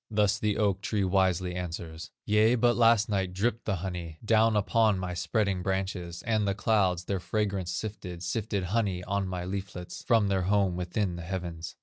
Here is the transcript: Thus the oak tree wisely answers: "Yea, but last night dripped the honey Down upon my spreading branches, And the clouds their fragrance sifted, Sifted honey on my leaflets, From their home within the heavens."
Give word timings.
Thus 0.09 0.39
the 0.39 0.57
oak 0.57 0.81
tree 0.81 1.03
wisely 1.03 1.53
answers: 1.53 2.09
"Yea, 2.25 2.55
but 2.55 2.75
last 2.75 3.07
night 3.07 3.33
dripped 3.33 3.65
the 3.65 3.75
honey 3.85 4.17
Down 4.25 4.55
upon 4.55 4.97
my 4.97 5.13
spreading 5.13 5.61
branches, 5.61 6.23
And 6.23 6.47
the 6.47 6.55
clouds 6.55 7.03
their 7.03 7.19
fragrance 7.19 7.69
sifted, 7.69 8.23
Sifted 8.23 8.63
honey 8.63 9.03
on 9.03 9.27
my 9.27 9.45
leaflets, 9.45 10.01
From 10.07 10.27
their 10.27 10.41
home 10.49 10.75
within 10.75 11.17
the 11.17 11.21
heavens." 11.21 11.75